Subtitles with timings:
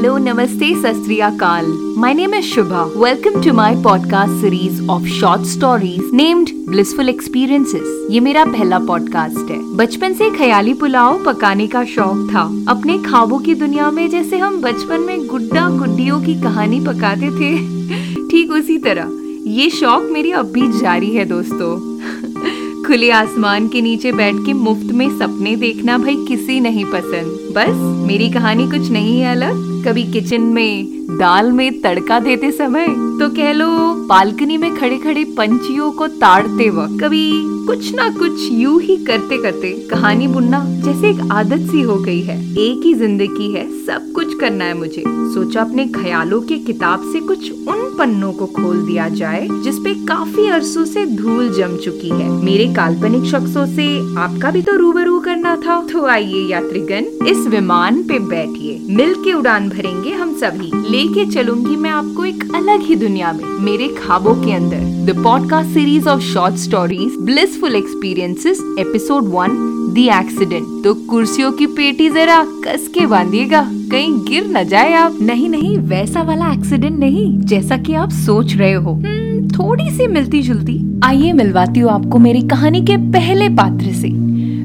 [0.00, 1.64] hello, namaste, sastriyakal.
[1.98, 2.82] My name is Shubha.
[2.96, 8.10] Welcome to my podcast series of short stories named Blissful Experiences.
[8.10, 13.38] ये मेरा पहला podcast है। बचपन से ख्याली पुलाव पकाने का शौक था। अपने खाबों
[13.38, 17.58] की दुनिया में जैसे हम बचपन में गुड्डा गुड्डियों की कहानी पकाते थे।
[18.28, 19.08] ठीक उसी तरह।
[19.46, 21.98] ये शौक मेरी अब भी जारी है दोस्तों।
[22.84, 28.06] खुले आसमान के नीचे बैठ के मुफ़्त में सपने देखना भाई किसी नहीं पसंद। बस
[28.06, 32.86] मेरी कहानी कुछ नहीं है अलग। कभी किचन में दाल में तड़का देते समय
[33.20, 33.68] तो कह लो,
[34.06, 37.30] बालकनी में खड़े खड़े पंछियों को ताड़ते वक्त कभी
[37.66, 42.20] कुछ ना कुछ यू ही करते करते कहानी बुनना जैसे एक आदत सी हो गई
[42.20, 45.02] है। एक ही ज़िंदगी है, सब कुछ करना है मुझे।
[45.34, 50.46] सोचा अपने ख्यालों के किताब से कुछ उन पन्नों को खोल दिया जाए जिसपे काफ़ी
[50.50, 53.86] अरसों से धूल जम चुकी है। मेरे काल्पनिक शख्सों से
[54.20, 59.32] आपका भी तो रूबरू करना था। तो आइए यात्रीगण, इस विमान पे बैठिए। मिल के
[59.32, 64.34] उड़ान भरेंगे। हम सभी लेके चलूँगी मैं आपको एक अलग ही दुनिया में मेरे खाबों
[64.34, 69.56] के अंदर। The podcast series of short stories blissful experiences episode one
[69.94, 75.18] the accident तो कुर्सियों की पेटी जरा कस के बांधिएगा कहीं गिर न जाए आप।
[75.20, 80.06] नहीं नहीं वैसा वाला एक्सीडेंट नहीं जैसा कि आप सोच रहे हो। हम्म, थोड़ी सी
[80.06, 84.10] मिलती जुलती आइए मिलवाती हूँ आपको मेरी कहानी के पहले पात्र से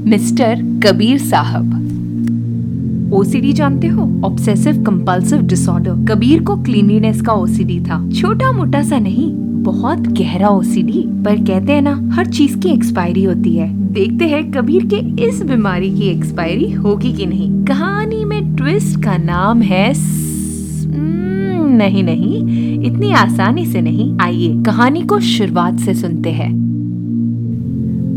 [0.09, 1.81] मिस्टर कबीर साहब।
[3.15, 4.21] ओसीडी जानते हो?
[4.25, 9.31] ऑब्सेसिव कंपल्सिव डिसऑर्डर कबीर को क्लीनलीनेस का ओसीडी था। छोटा मोटा सा नहीं
[9.63, 14.51] बहुत गहरा ओसीडी पर कहते हैं ना हर चीज़ की एक्सपायरी होती है। देखते हैं
[14.51, 19.93] कबीर के इस बीमारी की एक्सपायरी होगी कि नहीं। कहानी में ट्विस्ट का नाम है
[19.93, 22.43] हम्म, नहीं नहीं।
[22.83, 26.74] इतनी आसानी से नहीं। आइए कहानी को शुरुआत से सुनते हैं।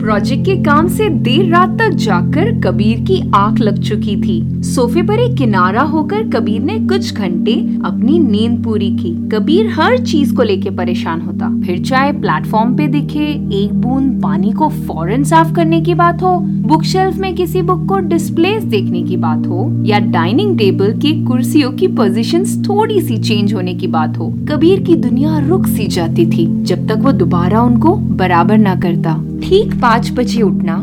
[0.08, 5.02] प्रोजेक्ट के काम से देर रात तक जाकर कबीर की आँख लग चुकी थी। सोफे
[5.02, 10.34] पर एक किनारा होकर कबीर ने कुछ घंटे अपनी नींद पूरी की। कबीर हर चीज़
[10.34, 15.52] को लेके परेशान होता। फिर चाहे प्लेटफॉर्म पे दिखे, एक बूंद पानी को फ़ौरन साफ़
[15.52, 19.70] करने की बात हो बुक शेल्फ में किसी बुक को डिस्प्ले देखने की बात हो,
[19.84, 24.82] या डाइनिंग टेबल की कुर्सियों की पोजीशन थोड़ी सी चेंज होने की बात हो, कबीर
[24.82, 29.74] की दुनिया रुक सी जाती थी, जब तक वो दोबारा उनको बराबर ना करता। ठीक
[29.80, 30.76] पाँच बजे उठना,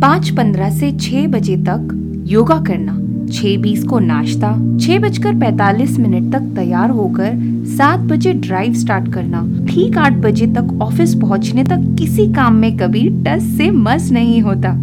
[0.00, 1.96] पाँच पंद्रह से छह बजे तक
[2.26, 2.92] योगा करना,
[3.32, 7.32] छह बीस को नाश्ता, छह बजकर पैतालीस मिनट तक तैयार होकर
[7.68, 12.76] सात बजे ड्राइव स्टार्ट करना। ठीक आठ बजे तक ऑफ़िस पहुँचने तक किसी काम में
[12.76, 14.76] कभी टस से मस नहीं होता।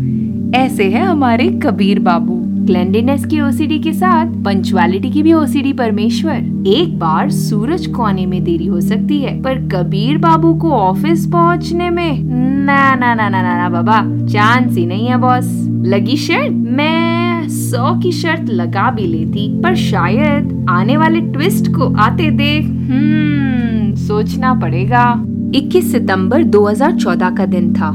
[0.57, 2.36] ऐसे है हमारे कबीर बाबू।
[2.67, 8.25] क्लेंडीनेस की ओसीडी के साथ पंचुअलिटी की भी ओसीडी परमेश्वर। एक बार सूरज को आने
[8.25, 13.29] में देरी हो सकती है पर कबीर बाबू को ऑफ़िस पहुँचने में ना ना ना
[13.29, 15.45] ना ना, ना बाबा चांस ही नहीं है बॉस।
[15.87, 16.51] लगी शर्ट?
[16.51, 22.65] मैं सौ की शर्त लगा भी लेती पर शायद आने वाले ट्विस्ट को आते देख।
[22.65, 25.23] हम्म सोचना पड़ेगा।
[25.55, 27.91] 21 सितंबर 2014 का दिन था।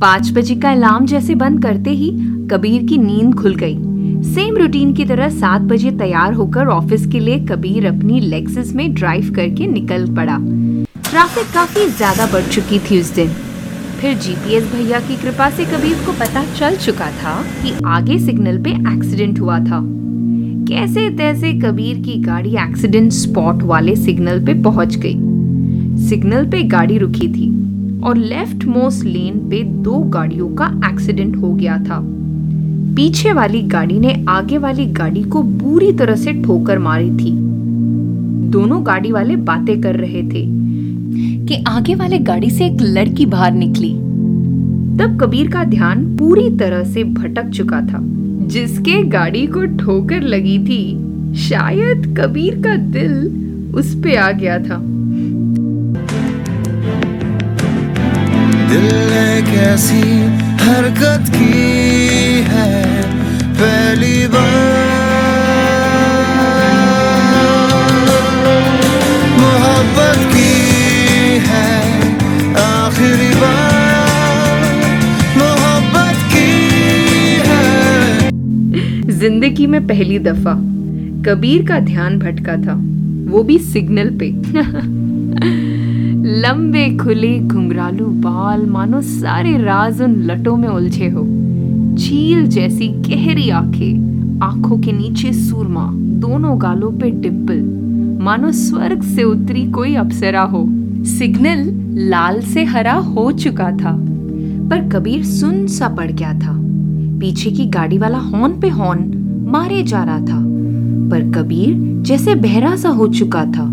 [0.00, 2.10] पाँच बजे का अलार्म जैसे बंद करते ही
[2.50, 3.74] कबीर की नींद खुल गई।
[4.24, 8.92] सेम रूटीन की तरह सात बजे तैयार होकर ऑफ़िस के लिए कबीर अपनी लेक्सिस में
[8.94, 10.36] ड्राइव करके निकल पड़ा।
[11.10, 13.32] ट्रैफ़िक काफ़ी ज़्यादा बढ़ चुकी थी उस दिन।
[14.00, 18.62] फिर जीपीएस भैया की कृपा से कबीर को पता चल चुका था कि आगे सिग्नल
[18.64, 19.80] पे एक्सीडेंट हुआ था।
[20.68, 26.98] कैसे तैसे कबीर की गाड़ी एक्सीडेंट स्पॉट वाले सिग्नल पे पहुँच गई। सिग्नल पे गाड़ी
[26.98, 27.54] रुकी थी।
[28.04, 32.00] और लेफ़्ट मोस्ट लेन पे दो गाड़ियों का एक्सीडेंट हो गया था।
[32.96, 37.30] पीछे वाली गाड़ी ने आगे वाली गाड़ी को बुरी तरह से ठोकर मारी थी।
[38.50, 40.44] दोनों गाड़ी वाले बातें कर रहे थे
[41.46, 43.92] कि आगे वाले गाड़ी से एक लड़की बाहर निकली।
[44.98, 47.98] तब कबीर का ध्यान पूरी तरह से भटक चुका था,
[48.48, 54.76] जिसके गाड़ी को ठोकर लगी थी। शायद कबीर का दिल उस पे आ गया था।
[58.68, 60.00] दिल ने कैसी
[60.64, 61.62] हरकत की
[62.48, 63.02] है?
[63.54, 64.88] पहली बार
[72.58, 74.62] आखिरी बार
[75.38, 76.48] मोहब्बत की
[77.46, 78.30] है।
[79.18, 80.54] ज़िंदगी में पहली दफ़ा
[81.26, 82.74] कबीर का ध्यान भटका था,
[83.32, 84.30] वो भी सिग्नल पे।
[86.30, 91.22] लंबे खुले घुंघरालू बाल मानो सारे राज उन लटों में उलझे हो।
[91.94, 95.88] झील जैसी गहरी आँखें, आँखों के नीचे सूरमा,
[96.20, 97.62] दोनों गालों पे डिम्पल
[98.24, 100.64] मानो स्वर्ग से उतरी कोई अप्सरा हो।
[101.08, 101.64] सिग्नल
[102.08, 103.96] लाल से हरा हो चुका था,
[104.70, 106.56] पर कबीर सुन सा पड़ गया था।
[107.20, 110.42] पीछे की गाड़ी वाला हॉर्न पे हॉर्न मारे जा रहा था,
[111.10, 113.66] पर कबीर जैसे बहरा सा हो चुका था,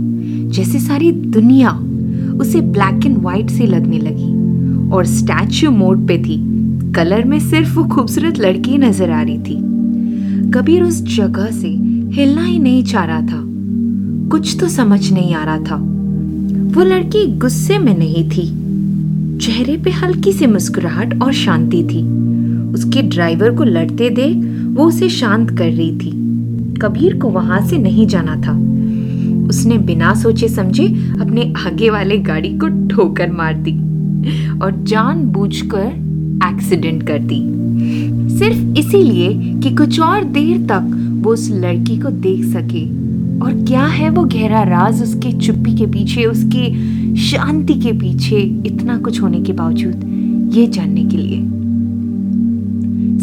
[0.49, 1.79] जैसे सारी दुनिया
[2.39, 6.37] उसे ब्लैक एंड व्हाइट से लगने लगी और स्टैचू मोड पे थी।
[6.95, 9.55] कलर में सिर्फ़ वो खूबसूरत लड़की नज़र आ रही थी।
[10.51, 11.67] कबीर उस जगह से
[12.13, 13.41] हिलना ही नहीं चाह रहा था।
[14.31, 15.75] कुछ तो समझ नहीं आ रहा था।
[16.75, 18.45] वो लड़की गुस्से में नहीं थी।
[19.37, 22.01] चेहरे पे हल्की सी मुस्कुराहट और शांति थी।
[22.73, 24.37] उसके ड्राइवर को लड़ते देख
[24.77, 26.11] वो उसे शांत कर रही थी।
[26.81, 28.53] कबीर को वहाँ से नहीं जाना था।
[29.49, 30.87] उसने बिना सोचे समझे
[31.21, 33.77] अपने आगे वाले गाड़ी को ठोकर मार दी
[34.59, 35.85] और जानबूझकर
[36.45, 37.41] एक्सीडेंट कर दी।
[38.37, 42.85] सिर्फ़ इसीलिए कि कुछ और देर तक वो उस लड़की को देख सके।
[43.39, 48.97] और क्या है वो गहरा राज उसके चुप्पी के पीछे, उसकी शांति के पीछे इतना
[48.97, 51.41] कुछ होने के बावजूद, ये जानने के लिए?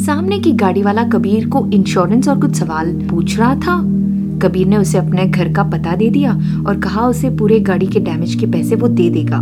[0.04, 3.76] सामने की गाड़ी वाला कबीर को इंश्योरेंस और कुछ सवाल पूछ रहा था।
[4.42, 6.32] कबीर ने उसे अपने घर का पता दे दिया
[6.66, 9.40] और कहा, उसे पूरे गाड़ी के डैमेज के पैसे वो दे देगा।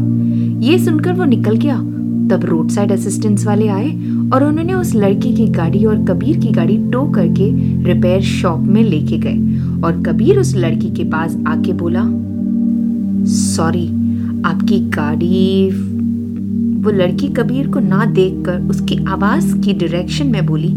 [0.67, 1.77] ये सुनकर वो निकल गया।
[2.31, 3.89] तब रोड साइड असिस्टेंस वाले आए
[4.35, 7.51] और उन्होंने उस लड़की की गाड़ी और कबीर की गाड़ी टो करके
[7.85, 12.03] रिपेयर शॉप में लेके गए और कबीर उस लड़की के पास आके बोला
[13.27, 13.87] सॉरी
[14.47, 15.71] आपकी गाड़ी
[16.83, 20.73] वो लड़की कबीर को ना देखकर उसकी आवाज़ की डायरेक्शन में बोली,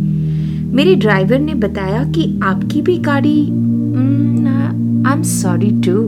[0.76, 3.42] मेरे ड्राइवर ने बताया कि आपकी भी गाड़ी
[5.24, 6.08] सॉरी टू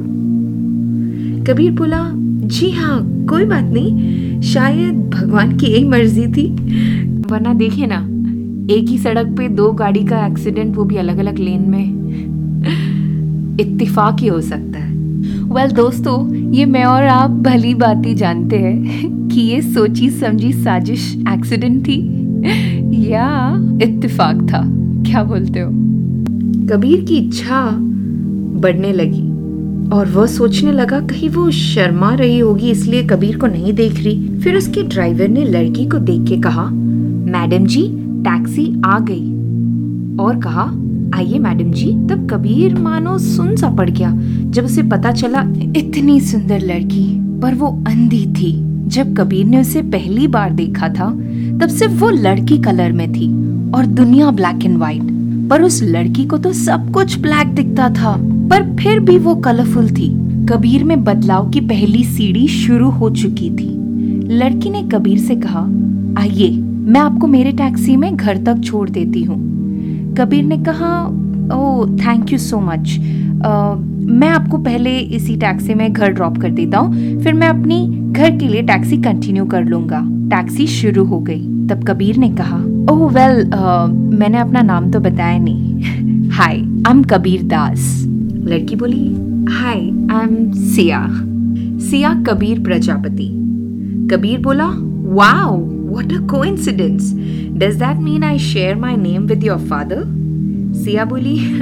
[1.44, 2.12] कबीर बोला
[2.48, 6.48] जी हाँ कोई बात नहीं। शायद भगवान की यही मर्ज़ी थी।
[7.32, 8.10] वरना देखिए ना
[8.74, 12.06] एक ही सड़क पे दो गाड़ी का एक्सीडेंट वो भी अलग अलग लेन में।
[13.60, 18.14] इत्तेफाक ही हो सकता है। वेल well, दोस्तों ये मैं और आप भली बात ही
[18.14, 22.00] जानते हैं कि ये सोची समझी साजिश एक्सीडेंट थी
[23.12, 24.62] या इत्तेफाक था।
[25.04, 25.70] क्या बोलते हो?
[26.68, 27.92] कबीर की इच्छा
[28.66, 29.24] बढ़ने लगी
[29.96, 34.40] और वह सोचने लगा, कहीं वो शर्मा रही होगी, इसलिए कबीर को नहीं देख रही।
[34.40, 37.82] फिर उसके ड्राइवर ने लड़की को देख के कहा, मैडम जी,
[38.24, 39.24] टैक्सी आ गई।
[40.20, 40.64] और कहा,
[41.16, 44.12] आइए मैडम जी, तब कबीर मानो सुन सा पड़ गया,
[44.46, 45.42] जब उसे पता चला
[45.78, 47.08] इतनी सुंदर लड़की,
[47.42, 48.54] पर वो अंधी थी।
[48.88, 51.10] जब कबीर ने उसे पहली बार देखा था,
[51.60, 53.28] तब सिर्फ़ वो लड़की कलर में थी
[53.72, 55.04] और दुनिया ब्लैक एंड व्हाइट,
[55.50, 58.16] पर उस लड़की को तो सब कुछ ब्लैक दिखता था।
[58.50, 60.10] पर फिर भी वो कलरफुल थी।
[60.50, 63.70] कबीर में बदलाव की पहली सीढ़ी शुरू हो चुकी थी।
[64.32, 65.62] लड़की ने कबीर से कहा,
[66.18, 69.38] आइए, मैं आपको मेरे टैक्सी में घर तक छोड़ देती हूँ।
[70.18, 71.04] कबीर ने कहा
[71.54, 72.98] oh thank you so much
[74.10, 78.38] मैं आपको पहले इसी टैक्सी में घर ड्रॉप कर देता हूँ, फिर मैं अपनी घर
[78.38, 82.58] के लिए टैक्सी कंटिन्यू कर लूँगा। टैक्सी शुरू हो गई। तब कबीर ने कहा,
[82.92, 83.46] ओह वेल
[84.18, 88.05] मैंने अपना नाम तो बताया नहीं। Hi I am Kabir Das.
[88.48, 89.06] लड़की बोली
[89.54, 89.76] hi
[90.12, 91.08] I am Siya
[91.80, 93.28] Siya Kabir Prajapati.
[94.12, 94.68] Kabir बोला
[95.16, 97.14] wow what a coincidence
[97.58, 100.04] does that mean I share my name with your father
[100.76, 101.40] Siya बोली,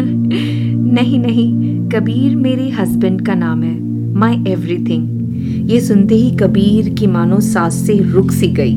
[0.93, 3.79] नहीं नहीं, कबीर मेरे हस्बैंड का नाम है
[4.13, 8.75] माय एवरीथिंग ये सुनते ही कबीर की मानो सांस से रुक सी गई।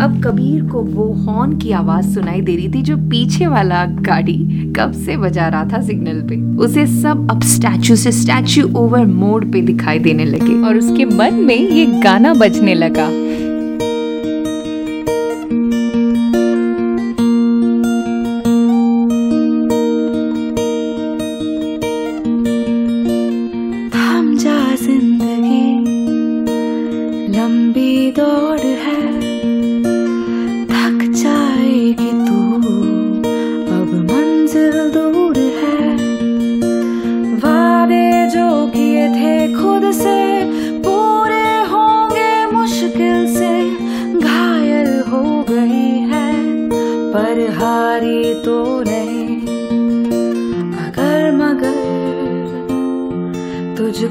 [0.00, 4.36] अब कबीर को वो हॉर्न की आवाज़ सुनाई दे रही थी जो पीछे वाला गाड़ी
[4.76, 9.52] कब से बजा रहा था सिग्नल पे। उसे सब अब स्टैचू से स्टैचू ओवर मोड
[9.52, 13.08] पे दिखाई देने लगे और उसके मन में ये गाना बजने लगा।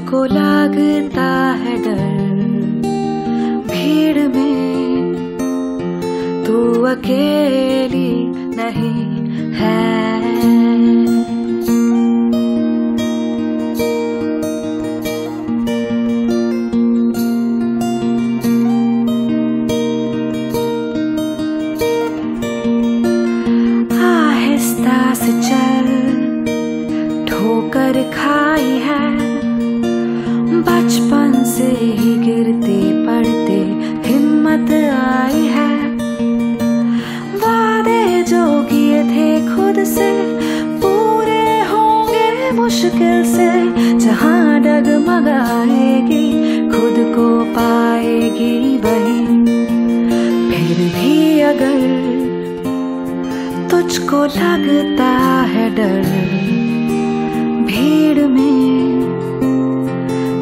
[0.06, 2.02] तुझको लागता है डर।
[3.66, 5.14] भीड़ में
[6.46, 8.12] तू अकेली
[8.54, 9.02] नहीं
[9.54, 10.55] है।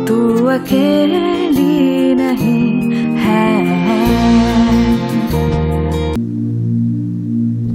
[0.09, 3.53] तू अकेली नहीं है।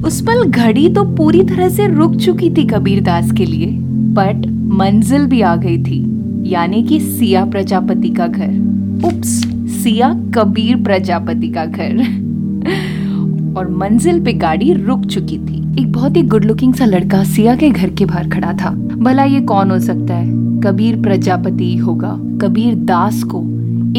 [0.03, 3.71] उस पल घड़ी तो पूरी तरह से रुक चुकी थी कबीर दास के लिए
[4.15, 6.00] बट मंजिल भी आ गई थी,
[6.45, 8.51] यानी कि सिया प्रजापति का घर।
[9.07, 9.29] उप्स,
[9.74, 11.98] सिया कबीर प्रजापति का घर।
[13.57, 17.55] और मंजिल पे गाड़ी रुक चुकी थी। एक बहुत ही गुड लुकिंग सा लड़का सिया
[17.55, 18.69] के घर के बाहर खड़ा था।
[19.00, 20.27] भला ये कौन हो सकता है?
[20.62, 22.10] कबीर प्रजापति होगा।
[22.41, 23.39] कबीर दास को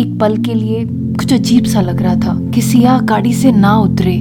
[0.00, 3.76] एक पल के लिए कुछ अजीब सा लग रहा था कि सिया गाड़ी से ना
[3.78, 4.16] उतरे,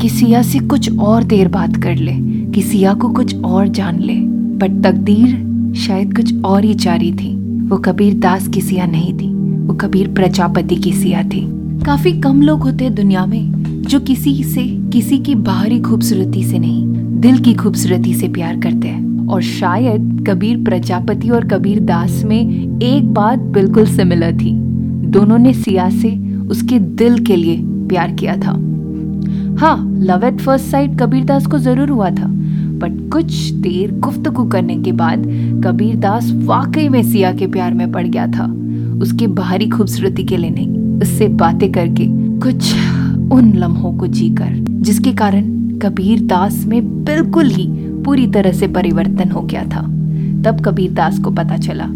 [0.00, 2.12] कि सिया से कुछ और देर बात कर ले,
[2.52, 4.14] कि सिया को कुछ और जान ले।
[4.58, 7.34] बट तकदीर शायद कुछ और ही चारी थी।
[7.68, 9.32] वो कबीर दास की सिया नहीं थी,
[9.66, 11.46] वो कबीर प्रजापति की सिया थी।
[11.86, 16.86] काफ़ी कम लोग होते दुनिया में जो किसी से, किसी की बाहरी खूबसूरती से नहीं,
[17.20, 22.80] दिल की खूबसूरती से प्यार करते हैं। और शायद कबीर प्रजापति और कबीर दास में
[22.82, 24.52] एक बात बिल्कुल सिमिलर थी।
[25.10, 26.16] दोनों ने सिया से
[26.48, 27.56] उसके दिल के लिए
[27.88, 28.52] प्यार किया था।
[29.60, 32.26] हाँ love at first sight Kabir Das को ज़रूर हुआ था
[32.78, 35.22] बट कुछ देर गुफ्तगू करने के बाद
[35.64, 38.44] कबीर दास वाकई में सिया के प्यार में पड़ गया था।
[39.02, 40.68] उसके बाहरी खूबसूरती के लिए नहीं,
[41.00, 42.06] उससे बातें करके
[42.40, 42.72] कुछ
[43.32, 47.66] उन लम्हों को जीकर, जिसके कारण कबीर दास में बिल्कुल ही
[48.08, 49.80] पूरी तरह से परिवर्तन हो गया था।
[50.44, 51.86] तब कबीर दास को पता चला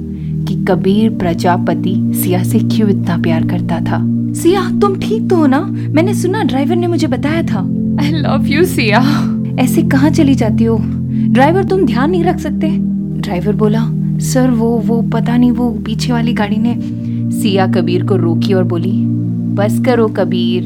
[0.46, 4.00] कि कबीर प्रजापति सिया से क्यों इतना प्यार करता था।
[4.34, 5.60] सिया तुम ठीक तो हो ना?
[5.60, 7.60] मैंने सुना ड्राइवर ने मुझे बताया था।
[8.00, 9.00] आई लव यू सिया
[9.58, 10.76] ऐसे कहाँ चली जाती हो?
[11.32, 12.70] ड्राइवर तुम ध्यान नहीं रख सकते?
[13.20, 13.86] ड्राइवर बोला
[14.22, 16.76] सर वो वो पता नहीं वो पीछे वाली गाड़ी ने
[17.40, 18.92] सिया कबीर को रोकी और बोली
[19.56, 20.64] बस करो कबीर।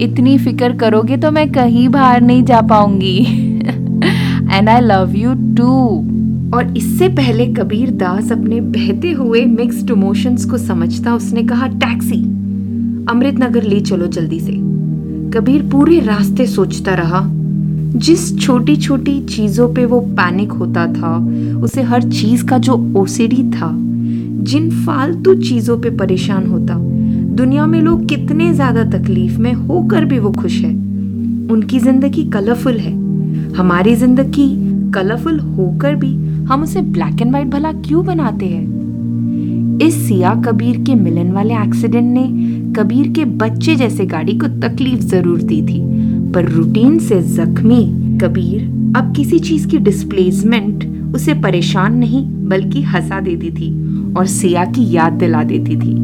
[0.00, 3.49] इतनी फ़िक्र करोगे तो मैं कहीं बाहर नहीं जा पाऊँगी।
[4.52, 5.68] And I love you too
[6.54, 12.16] और इससे पहले कबीर दास अपने बहते हुए मिक्स्ड इमोशंस को समझता, उसने कहा टैक्सी
[13.10, 14.52] अमृतनगर ले चलो जल्दी से.
[15.30, 17.22] कबीर पूरे रास्ते सोचता रहा।
[17.96, 21.16] जिस छोटी छोटी चीज़ों पे वो पैनिक होता था,
[21.62, 23.70] उसे हर चीज़ का जो ओसीडी था,
[24.44, 26.74] जिन फालतू चीज़ों पे परेशान होता,
[27.34, 30.70] दुनिया में लोग कितने ज़्यादा तकलीफ़ में होकर भी वो खुश है।
[31.52, 33.09] उनकी ज़िंदगी कलरफुल है।
[33.56, 34.48] हमारी ज़िंदगी
[34.94, 36.14] कलरफुल होकर भी
[36.46, 39.78] हम उसे ब्लैक एंड व्हाइट भला क्यों बनाते हैं?
[39.82, 42.24] इस सिया कबीर के मिलन वाले एक्सीडेंट ने
[42.72, 45.80] कबीर के बच्चे जैसे गाड़ी को तकलीफ़ ज़रूर दी थी,
[46.32, 47.82] पर रूटीन से जख्मी
[48.22, 48.62] कबीर
[48.96, 53.70] अब किसी चीज़ की डिस्प्लेसमेंट उसे परेशान नहीं, बल्कि हंसा देती थी
[54.14, 55.94] और सिया की याद दिला देती थी।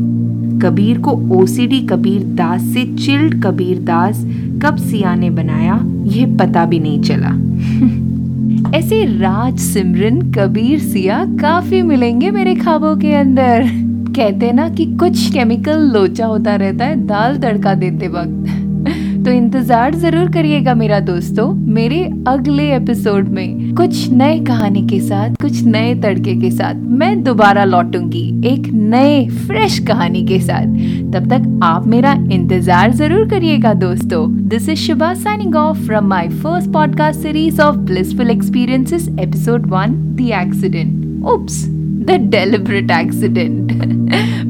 [0.59, 4.25] कबीर को ओसीडी कबीर दास से चिल्ड कबीर दास
[4.63, 7.29] कब सिया ने बनाया, यह पता भी नहीं चला।
[8.79, 13.65] ऐसे राज सिमरन, कबीर, सिया काफ़ी मिलेंगे मेरे खाबों के अंदर।
[14.17, 19.95] कहते ना कि कुछ केमिकल लोचा होता रहता है, दाल तड़का देते वक्त। तो इंतज़ार
[19.95, 25.95] ज़रूर करिएगा मेरा दोस्तों, मेरे अगले एपिसोड में। कुछ नए कहानी के साथ, कुछ नए
[26.03, 30.67] तड़के के साथ मैं दोबारा लौटूँगी एक नए फ्रेश कहानी के साथ।
[31.13, 36.29] तब तक आप मेरा इंतज़ार ज़रूर करिएगा दोस्तों। This is Shubha signing off from my
[36.29, 43.73] first podcast series of blissful experiences episode one the accident oops the deliberate accident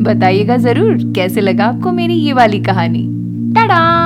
[0.04, 3.06] बताइएगा ज़रूर, कैसे लगा आपको मेरी ये वाली कहानी?
[3.54, 4.05] टाडा